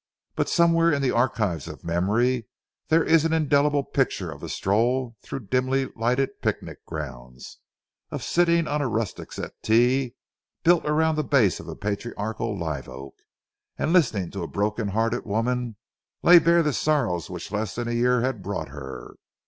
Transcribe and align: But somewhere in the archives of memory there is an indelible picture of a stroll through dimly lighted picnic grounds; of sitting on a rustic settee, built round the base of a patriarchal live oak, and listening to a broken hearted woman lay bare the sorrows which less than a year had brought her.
But 0.35 0.49
somewhere 0.49 0.91
in 0.91 1.03
the 1.03 1.11
archives 1.15 1.67
of 1.67 1.83
memory 1.83 2.47
there 2.87 3.03
is 3.03 3.23
an 3.23 3.33
indelible 3.33 3.83
picture 3.83 4.31
of 4.31 4.41
a 4.41 4.49
stroll 4.49 5.15
through 5.21 5.41
dimly 5.45 5.89
lighted 5.95 6.41
picnic 6.41 6.83
grounds; 6.87 7.59
of 8.09 8.23
sitting 8.23 8.67
on 8.67 8.81
a 8.81 8.87
rustic 8.87 9.31
settee, 9.31 10.15
built 10.63 10.85
round 10.85 11.19
the 11.19 11.23
base 11.23 11.59
of 11.59 11.67
a 11.67 11.75
patriarchal 11.75 12.57
live 12.57 12.89
oak, 12.89 13.13
and 13.77 13.93
listening 13.93 14.31
to 14.31 14.41
a 14.41 14.47
broken 14.47 14.87
hearted 14.87 15.23
woman 15.23 15.75
lay 16.23 16.39
bare 16.39 16.63
the 16.63 16.73
sorrows 16.73 17.29
which 17.29 17.51
less 17.51 17.75
than 17.75 17.87
a 17.87 17.91
year 17.91 18.21
had 18.21 18.41
brought 18.41 18.69
her. 18.69 19.17